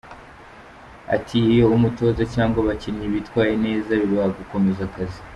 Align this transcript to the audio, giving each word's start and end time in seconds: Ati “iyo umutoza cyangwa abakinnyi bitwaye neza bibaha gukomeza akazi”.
Ati 1.15 1.37
“iyo 1.53 1.65
umutoza 1.75 2.21
cyangwa 2.33 2.57
abakinnyi 2.61 3.05
bitwaye 3.13 3.53
neza 3.65 3.89
bibaha 4.01 4.29
gukomeza 4.39 4.81
akazi”. 4.85 5.19